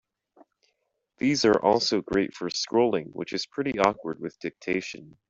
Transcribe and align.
These 1.19 1.45
are 1.45 1.61
also 1.63 2.01
great 2.01 2.33
for 2.33 2.49
scrolling, 2.49 3.11
which 3.13 3.33
is 3.33 3.45
pretty 3.45 3.77
awkward 3.77 4.19
with 4.19 4.39
dictation. 4.39 5.15